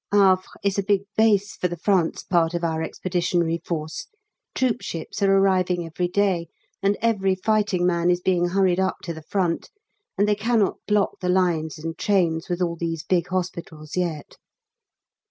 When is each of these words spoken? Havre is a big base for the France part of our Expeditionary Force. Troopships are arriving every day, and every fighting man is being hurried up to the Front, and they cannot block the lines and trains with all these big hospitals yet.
Havre 0.11 0.41
is 0.63 0.79
a 0.79 0.83
big 0.83 1.01
base 1.15 1.55
for 1.55 1.67
the 1.67 1.77
France 1.77 2.23
part 2.23 2.55
of 2.55 2.63
our 2.63 2.81
Expeditionary 2.81 3.61
Force. 3.63 4.07
Troopships 4.55 5.21
are 5.21 5.31
arriving 5.31 5.85
every 5.85 6.07
day, 6.07 6.47
and 6.81 6.97
every 7.03 7.35
fighting 7.35 7.85
man 7.85 8.09
is 8.09 8.19
being 8.19 8.47
hurried 8.47 8.79
up 8.79 8.95
to 9.03 9.13
the 9.13 9.21
Front, 9.21 9.69
and 10.17 10.27
they 10.27 10.33
cannot 10.33 10.77
block 10.87 11.19
the 11.19 11.29
lines 11.29 11.77
and 11.77 11.99
trains 11.99 12.49
with 12.49 12.63
all 12.63 12.75
these 12.77 13.03
big 13.03 13.27
hospitals 13.27 13.95
yet. 13.95 14.37